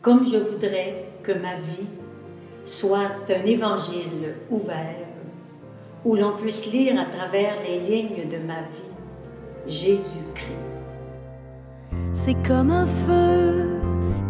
[0.00, 1.88] comme je voudrais que ma vie
[2.64, 5.06] soit un évangile ouvert
[6.04, 8.88] où l'on puisse lire à travers les lignes de ma vie
[9.66, 10.52] Jésus-Christ.
[12.12, 13.80] C'est comme un feu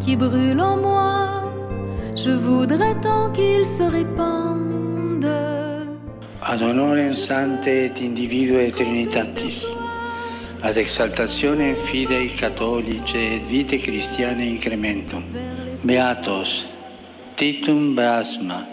[0.00, 1.52] qui brûle en moi,
[2.16, 5.26] je voudrais tant qu'il se répande.
[6.42, 9.76] Ad honorem sante et individue Trinitatis,
[10.60, 15.24] ad exaltazione fidei cattolici e vite cristiane incrementum.
[15.80, 16.66] Beatos,
[17.34, 18.66] Titum Brasma,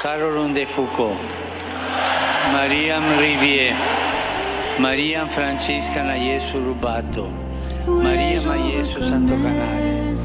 [0.00, 1.18] Carolum de Foucault,
[2.52, 3.76] Mariam Rivier,
[4.78, 6.14] Maria Francisca na
[6.52, 7.30] Rubato,
[7.86, 8.56] Maria ma
[9.00, 10.16] Santo Canale,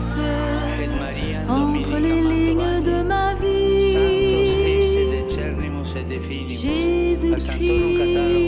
[0.78, 8.39] Fed Maria Dominica Mantovani, Santos Esse de Cernimus e de Filimus, Santorum Catalo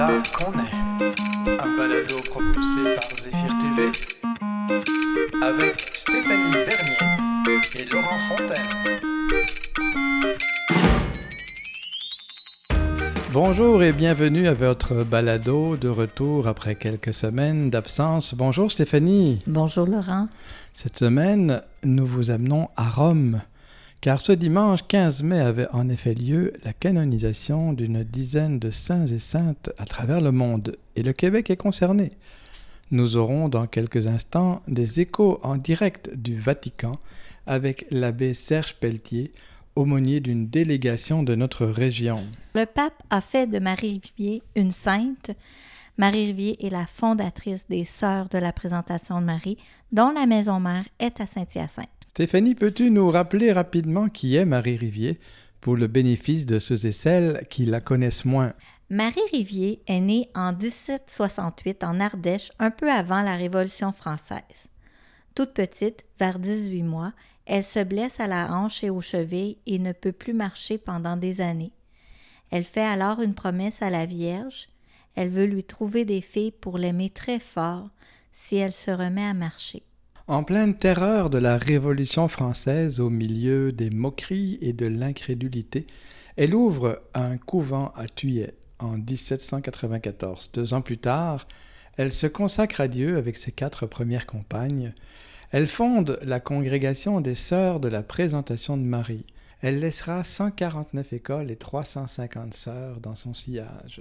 [0.00, 1.60] là qu'on est.
[1.60, 3.92] Un balado propulsé par Zéphyr TV
[5.42, 8.70] avec Stéphanie Bernier et Laurent Fontaine.
[13.32, 18.34] Bonjour et bienvenue à votre balado de retour après quelques semaines d'absence.
[18.34, 19.42] Bonjour Stéphanie.
[19.46, 20.28] Bonjour Laurent.
[20.72, 23.42] Cette semaine, nous vous amenons à Rome,
[24.00, 29.06] car ce dimanche 15 mai avait en effet lieu la canonisation d'une dizaine de saints
[29.06, 32.12] et saintes à travers le monde, et le Québec est concerné.
[32.90, 36.98] Nous aurons dans quelques instants des échos en direct du Vatican
[37.46, 39.32] avec l'abbé Serge Pelletier,
[39.76, 42.24] aumônier d'une délégation de notre région.
[42.54, 45.30] Le pape a fait de Marie Rivier une sainte.
[45.98, 49.58] Marie Rivier est la fondatrice des Sœurs de la Présentation de Marie,
[49.92, 51.99] dont la maison mère est à Saint-Hyacinthe.
[52.10, 55.20] Stéphanie, peux-tu nous rappeler rapidement qui est Marie Rivier
[55.60, 58.52] pour le bénéfice de ceux et celles qui la connaissent moins?
[58.90, 64.42] Marie Rivier est née en 1768 en Ardèche, un peu avant la Révolution française.
[65.36, 67.12] Toute petite, vers 18 mois,
[67.46, 71.16] elle se blesse à la hanche et aux chevilles et ne peut plus marcher pendant
[71.16, 71.72] des années.
[72.50, 74.68] Elle fait alors une promesse à la Vierge.
[75.14, 77.88] Elle veut lui trouver des filles pour l'aimer très fort
[78.32, 79.84] si elle se remet à marcher.
[80.30, 85.88] En pleine terreur de la Révolution française, au milieu des moqueries et de l'incrédulité,
[86.36, 90.52] elle ouvre un couvent à Thuillet en 1794.
[90.54, 91.48] Deux ans plus tard,
[91.96, 94.94] elle se consacre à Dieu avec ses quatre premières compagnes.
[95.50, 99.26] Elle fonde la congrégation des Sœurs de la Présentation de Marie.
[99.62, 104.00] Elle laissera 149 écoles et 350 sœurs dans son sillage.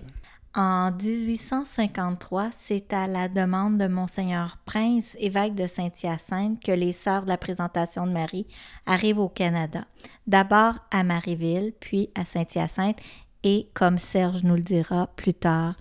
[0.55, 7.23] En 1853, c'est à la demande de Monseigneur Prince, évêque de Saint-Hyacinthe, que les Sœurs
[7.23, 8.47] de la Présentation de Marie
[8.87, 9.85] arrivent au Canada.
[10.25, 12.97] D'abord à Marieville, puis à Saint-Hyacinthe
[13.43, 15.75] et, comme Serge nous le dira plus tard,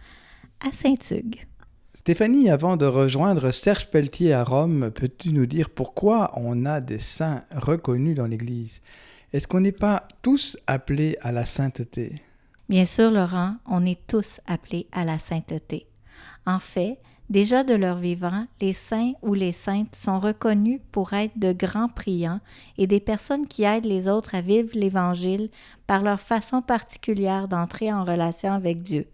[0.60, 1.46] à Saint-Hugues.
[1.94, 6.98] Stéphanie, avant de rejoindre Serge Pelletier à Rome, peux-tu nous dire pourquoi on a des
[6.98, 8.82] saints reconnus dans l'Église?
[9.32, 12.22] Est-ce qu'on n'est pas tous appelés à la sainteté?
[12.68, 15.86] Bien sûr, Laurent, on est tous appelés à la sainteté.
[16.46, 16.98] En fait,
[17.30, 21.88] déjà de leur vivant, les saints ou les saintes sont reconnus pour être de grands
[21.88, 22.40] priants
[22.76, 25.48] et des personnes qui aident les autres à vivre l'Évangile
[25.86, 29.06] par leur façon particulière d'entrer en relation avec Dieu.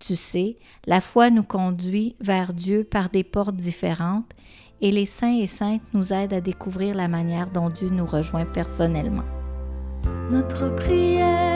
[0.00, 4.32] Tu sais, la foi nous conduit vers Dieu par des portes différentes
[4.80, 8.46] et les saints et saintes nous aident à découvrir la manière dont Dieu nous rejoint
[8.46, 9.24] personnellement.
[10.30, 11.47] Notre prière,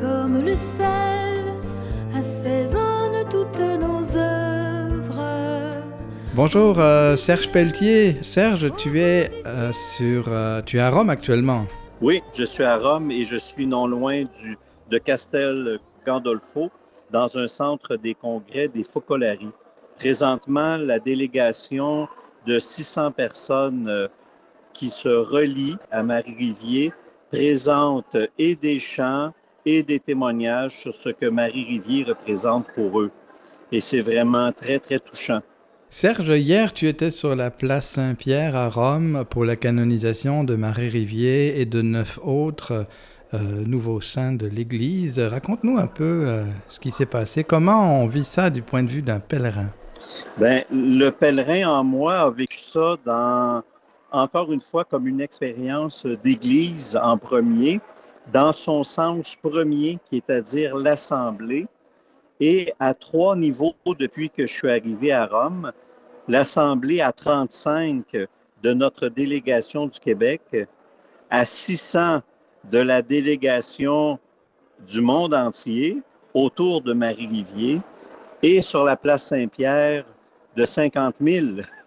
[0.00, 1.54] comme le sel,
[2.14, 5.22] assaisonne toutes nos œuvres.
[6.34, 8.22] Bonjour euh, Serge Pelletier.
[8.22, 11.66] Serge, tu es, euh, sur, euh, tu es à Rome actuellement.
[12.00, 14.56] Oui, je suis à Rome et je suis non loin du,
[14.90, 16.70] de Castel Gandolfo,
[17.10, 19.48] dans un centre des congrès des Focolari.
[19.96, 22.08] Présentement, la délégation
[22.46, 24.08] de 600 personnes
[24.72, 26.92] qui se relient à Marie-Rivier
[27.32, 29.32] présente et des chants
[29.66, 33.10] et des témoignages sur ce que Marie-Rivier représente pour eux.
[33.72, 35.40] Et c'est vraiment très, très touchant.
[35.90, 40.90] Serge, hier tu étais sur la place Saint-Pierre à Rome pour la canonisation de Marie
[40.90, 42.86] Rivier et de neuf autres
[43.34, 45.18] euh, nouveaux saints de l'Église.
[45.18, 47.44] Raconte-nous un peu euh, ce qui s'est passé.
[47.44, 49.68] Comment on vit ça du point de vue d'un pèlerin?
[50.38, 53.62] Ben, le pèlerin en moi a vécu ça dans,
[54.12, 57.80] encore une fois comme une expérience d'église en premier,
[58.32, 61.66] dans son sens premier, qui est à dire l'assemblée,
[62.40, 65.72] et à trois niveaux depuis que je suis arrivé à Rome.
[66.28, 68.04] L'assemblée à 35
[68.62, 70.42] de notre délégation du Québec,
[71.30, 72.20] à 600
[72.70, 74.18] de la délégation
[74.86, 76.00] du monde entier
[76.34, 77.80] autour de Marie-Livier,
[78.42, 80.04] et sur la place Saint-Pierre,
[80.54, 81.46] de 50 000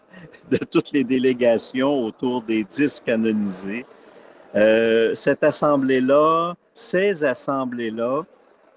[0.51, 3.85] de toutes les délégations autour des dix canonisés.
[4.55, 8.23] Euh, cette assemblée-là, ces assemblées-là,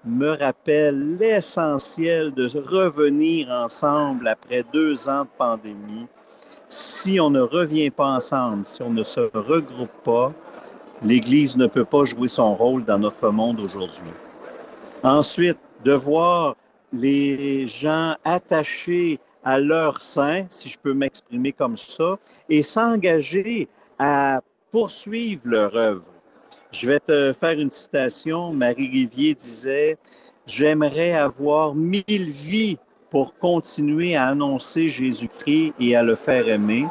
[0.04, 6.06] me rappellent l'essentiel de revenir ensemble après deux ans de pandémie.
[6.68, 10.32] Si on ne revient pas ensemble, si on ne se regroupe pas,
[11.02, 14.12] l'Église ne peut pas jouer son rôle dans notre monde aujourd'hui.
[15.02, 16.56] Ensuite, de voir
[16.92, 22.18] les gens attachés à leur sein, si je peux m'exprimer comme ça,
[22.48, 23.68] et s'engager
[23.98, 24.40] à
[24.74, 26.12] poursuivre leur œuvre.
[26.72, 28.52] Je vais te faire une citation.
[28.52, 29.96] Marie Rivier disait,
[30.48, 32.78] J'aimerais avoir mille vies
[33.08, 36.88] pour continuer à annoncer Jésus-Christ et à le faire aimer.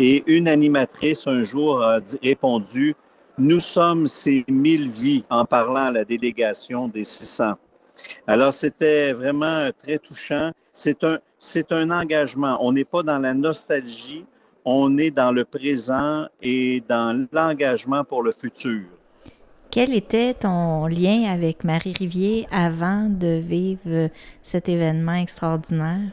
[0.00, 2.96] Et une animatrice un jour a répondu,
[3.38, 7.52] Nous sommes ces mille vies en parlant à la délégation des 600.
[8.26, 10.50] Alors, c'était vraiment très touchant.
[10.72, 12.58] C'est un, c'est un engagement.
[12.60, 14.24] On n'est pas dans la nostalgie,
[14.64, 18.82] on est dans le présent et dans l'engagement pour le futur.
[19.70, 24.10] Quel était ton lien avec Marie Rivier avant de vivre
[24.42, 26.10] cet événement extraordinaire?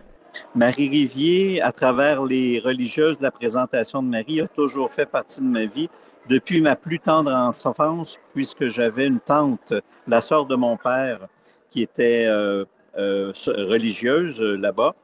[0.54, 5.42] Marie Rivier, à travers les religieuses de la présentation de Marie, a toujours fait partie
[5.42, 5.90] de ma vie
[6.30, 9.74] depuis ma plus tendre enfance, puisque j'avais une tante,
[10.08, 11.28] la sœur de mon père,
[11.72, 12.66] qui était euh,
[12.96, 14.96] religieuse euh, là-bas,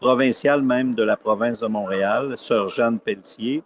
[0.00, 3.62] provinciale même de la province de Montréal, sœur Jeanne Pelletier.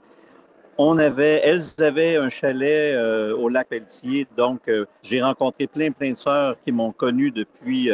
[0.76, 2.96] On avait, elles avaient un chalet
[3.34, 4.70] au lac Pelletier, donc
[5.02, 7.90] j'ai rencontré plein, plein de sœurs qui m'ont connu depuis,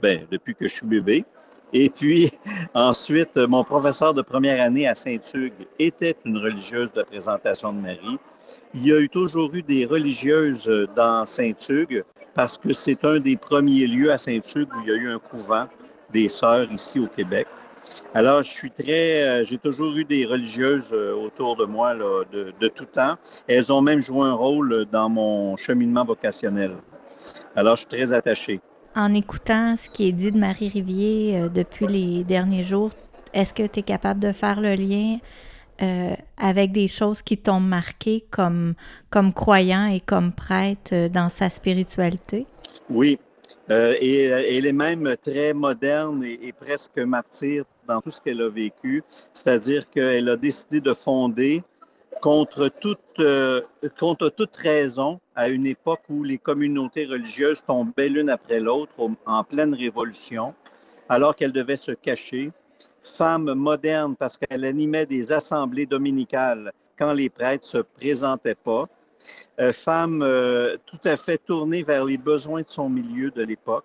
[0.00, 1.24] ben, depuis que je suis bébé.
[1.72, 2.30] Et puis,
[2.74, 8.18] ensuite, mon professeur de première année à Saint-Hugues était une religieuse de présentation de Marie.
[8.74, 13.36] Il y a eu toujours eu des religieuses dans Saint-Hugues parce que c'est un des
[13.36, 15.64] premiers lieux à Saint-Hugues où il y a eu un couvent
[16.12, 17.46] des sœurs ici au Québec.
[18.14, 22.68] Alors, je suis très, euh, j'ai toujours eu des religieuses euh, autour de moi de,
[22.68, 23.16] tout temps.
[23.48, 26.72] Elles ont même joué un rôle dans mon cheminement vocationnel.
[27.56, 28.60] Alors, je suis très attaché.
[28.94, 32.90] En écoutant ce qui est dit de Marie Rivier euh, depuis les derniers jours,
[33.32, 35.18] est-ce que tu es capable de faire le lien
[35.82, 38.74] euh, avec des choses qui t'ont marqué comme,
[39.10, 42.46] comme croyant et comme prêtre euh, dans sa spiritualité?
[42.88, 43.18] Oui,
[43.68, 48.48] euh, et elle est même très moderne et, presque martyre dans tout ce qu'elle a
[48.48, 49.02] vécu,
[49.32, 51.64] c'est-à-dire qu'elle a décidé de fonder
[52.20, 53.20] contre toute,
[53.98, 58.92] contre toute raison à une époque où les communautés religieuses tombaient l'une après l'autre
[59.26, 60.54] en pleine révolution,
[61.08, 62.52] alors qu'elle devait se cacher
[63.02, 68.88] femme moderne parce qu'elle animait des assemblées dominicales quand les prêtres se présentaient pas.
[69.60, 73.84] Euh, femme euh, tout à fait tournée vers les besoins de son milieu de l'époque,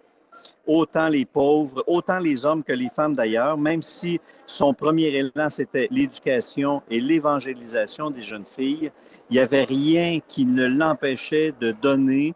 [0.66, 5.50] autant les pauvres, autant les hommes que les femmes d'ailleurs, même si son premier élan,
[5.50, 8.92] c'était l'éducation et l'évangélisation des jeunes filles,
[9.30, 12.34] il n'y avait rien qui ne l'empêchait de donner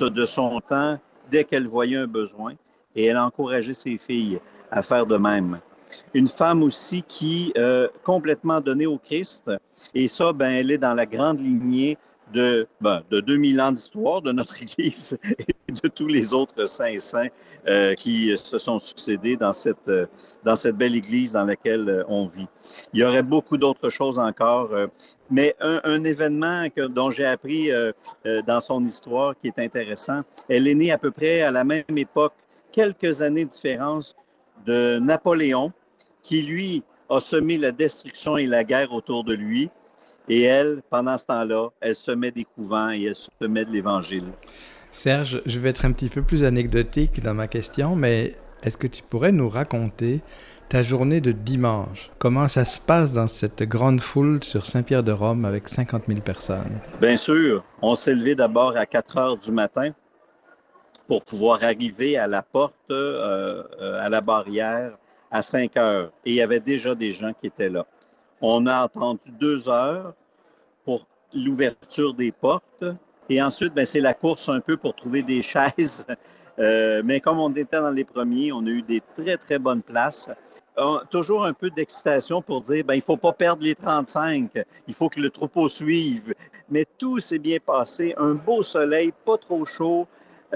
[0.00, 0.98] de son temps
[1.30, 2.54] dès qu'elle voyait un besoin,
[2.94, 4.40] et elle encourageait ses filles
[4.70, 5.60] à faire de même
[6.14, 9.50] une femme aussi qui euh, complètement donnée au Christ.
[9.94, 11.98] Et ça, ben, elle est dans la grande lignée
[12.32, 15.18] de, ben, de 2000 ans d'histoire de notre Église
[15.68, 17.28] et de tous les autres saints et saints
[17.66, 20.06] euh, qui se sont succédés dans cette, euh,
[20.44, 22.46] dans cette belle Église dans laquelle euh, on vit.
[22.92, 24.70] Il y aurait beaucoup d'autres choses encore,
[25.30, 27.70] mais un, un événement que, dont j'ai appris
[28.46, 31.84] dans son histoire qui est intéressant, elle est née à peu près à la même
[31.96, 32.34] époque,
[32.72, 34.14] quelques années de différence
[34.66, 35.72] de Napoléon,
[36.24, 39.70] qui, lui, a semé la destruction et la guerre autour de lui.
[40.28, 44.24] Et elle, pendant ce temps-là, elle semait des couvents et elle semait de l'Évangile.
[44.90, 48.86] Serge, je vais être un petit peu plus anecdotique dans ma question, mais est-ce que
[48.86, 50.22] tu pourrais nous raconter
[50.70, 52.10] ta journée de dimanche?
[52.18, 56.80] Comment ça se passe dans cette grande foule sur Saint-Pierre-de-Rome avec 50 000 personnes?
[57.02, 59.90] Bien sûr, on s'est levé d'abord à 4 heures du matin
[61.06, 64.92] pour pouvoir arriver à la porte, euh, euh, à la barrière,
[65.34, 66.12] à 5 heures.
[66.24, 67.84] Et il y avait déjà des gens qui étaient là.
[68.40, 70.14] On a attendu deux heures
[70.84, 72.84] pour l'ouverture des portes.
[73.28, 76.06] Et ensuite, ben, c'est la course un peu pour trouver des chaises.
[76.60, 79.82] Euh, mais comme on était dans les premiers, on a eu des très, très bonnes
[79.82, 80.30] places.
[81.10, 84.52] toujours un peu d'excitation pour dire, ben, il faut pas perdre les 35,
[84.86, 86.32] il faut que le troupeau suive.
[86.70, 90.06] Mais tout s'est bien passé, un beau soleil, pas trop chaud,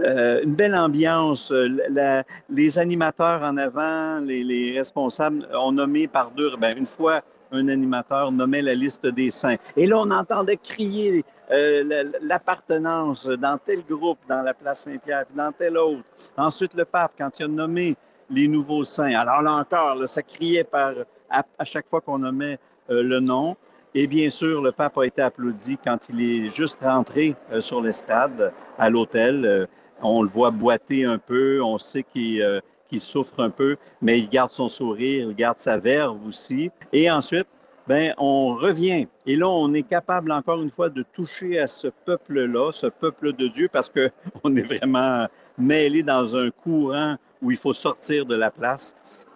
[0.04, 1.52] euh, une belle ambiance.
[1.52, 6.56] Euh, les animateurs en avant, les, responsables ont nommé par deux.
[6.56, 9.56] Ben, une fois, un animateur nommait la liste des saints.
[9.76, 15.52] Et là, on entendait crier euh, l'appartenance dans tel groupe, dans la place Saint-Pierre, dans
[15.52, 16.02] tel autre.
[16.36, 17.96] Ensuite, le pape, quand il a nommé
[18.30, 19.14] les nouveaux saints.
[19.14, 20.92] Alors là encore, ça criait par,
[21.30, 22.58] à, chaque fois qu'on nommait
[22.90, 23.56] le nom.
[23.94, 27.80] Et bien sûr, le pape a été applaudi quand il est juste rentré euh, sur
[27.80, 29.68] l'estrade à l'hôtel.
[29.98, 32.62] Euh, on le voit boiter un peu, on sait qu'il
[32.98, 36.70] souffre un peu, mais il garde son sourire, il garde sa verve aussi.
[36.92, 37.46] Et ensuite,
[37.86, 39.06] ben, on revient.
[39.26, 43.32] Et là, on est capable encore une fois de toucher à ce peuple-là, ce peuple
[43.32, 45.26] de Dieu, parce qu'on est vraiment
[45.56, 48.94] mêlé dans un courant où il faut sortir de la place.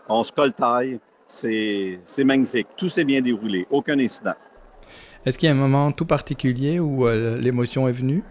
[0.08, 1.00] On se coltaille.
[1.26, 2.66] C'est magnifique.
[2.76, 3.66] Tout s'est bien déroulé.
[3.70, 4.34] Aucun incident.
[5.24, 8.22] Est-ce qu'il y a un moment tout particulier où euh, l'émotion est venue?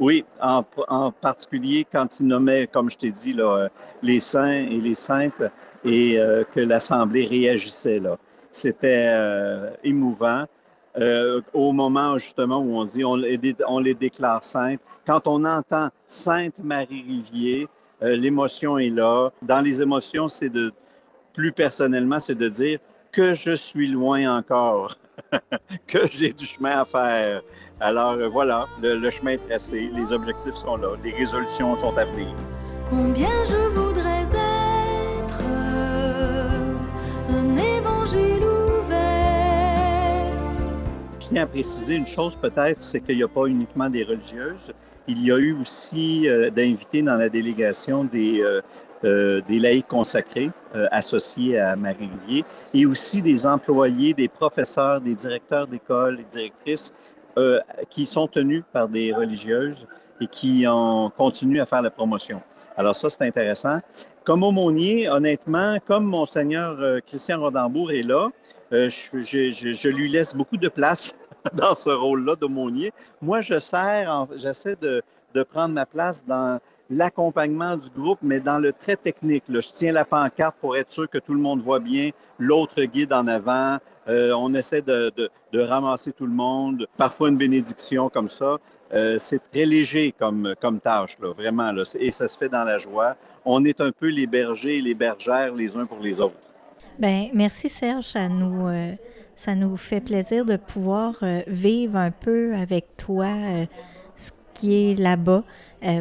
[0.00, 0.62] Oui, en,
[1.10, 3.68] particulier quand il nommait, comme je t'ai dit, là, euh,
[4.02, 5.42] les saints et les saintes
[5.84, 7.98] et euh, que l'Assemblée réagissait.
[7.98, 8.16] Là.
[8.50, 9.12] C'était
[9.84, 10.44] émouvant.
[11.52, 13.18] au moment justement où on dit on
[13.68, 17.68] on les déclare saintes, quand on entend Sainte Marie Rivier,
[18.00, 19.30] l'émotion est là.
[19.42, 20.72] Dans les émotions, c'est de
[21.34, 22.80] plus personnellement, c'est de dire
[23.12, 24.96] que je suis loin encore,
[25.86, 27.42] que j'ai du chemin à faire.
[27.80, 32.04] Alors euh, voilà, le, chemin est tracé, les objectifs sont là, les résolutions sont à
[32.04, 32.34] venir.
[32.90, 34.17] Combien je voudrais
[41.28, 44.72] Je tiens à préciser une chose peut-être, c'est qu'il n'y a pas uniquement des religieuses.
[45.06, 48.62] Il y a eu aussi euh, d'invités dans la délégation des, euh,
[49.04, 50.50] euh, des laïcs consacrés
[50.90, 56.94] associés à Marie-Rivier et aussi des employés, des professeurs, des directeurs d'école, des directrices
[57.90, 59.86] qui sont tenus par des religieuses
[60.22, 62.40] et qui ont continué à faire la promotion.
[62.78, 63.80] Alors ça, c'est intéressant.
[64.24, 68.30] Comme aumônier, honnêtement, comme Monseigneur Christian Rodambourg est là,
[68.70, 68.88] je,
[69.20, 71.16] je, lui laisse beaucoup de place
[71.54, 72.92] dans ce rôle-là d'aumônier.
[73.20, 75.02] Moi, je sers, j'essaie de,
[75.50, 79.44] prendre ma place dans l'accompagnement du groupe, mais dans le très technique.
[79.48, 83.12] Je tiens la pancarte pour être sûr que tout le monde voit bien, l'autre guide
[83.12, 83.78] en avant.
[84.08, 86.86] Euh, on essaie de, ramasser tout le monde.
[86.96, 88.58] Parfois une bénédiction comme ça.
[88.92, 91.72] Euh, c'est très léger comme, tâche, là, vraiment.
[91.98, 93.16] Et ça se fait dans la joie.
[93.44, 96.36] On est un peu les bergers et les bergères les uns pour les autres.
[96.98, 98.68] Ben merci Serge, à nous.
[98.68, 98.92] Euh,
[99.36, 103.28] ça nous fait plaisir de pouvoir euh, vivre un peu avec toi
[104.16, 105.44] ce qui est là-bas.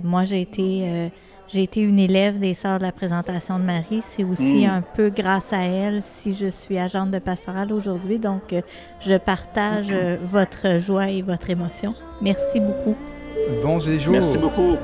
[0.04, 1.12] Moi, j'ai été,
[1.48, 4.02] j'ai été une élève des Sœurs de la présentation de Marie.
[4.04, 4.70] C'est aussi mm.
[4.70, 8.20] un peu grâce à elle si je suis agente de pastorale aujourd'hui.
[8.20, 8.54] Donc,
[9.00, 9.88] je partage
[10.32, 11.94] votre joie et votre émotion.
[12.22, 12.96] Merci beaucoup.
[13.64, 14.12] Bon séjour.
[14.12, 14.78] Merci beaucoup.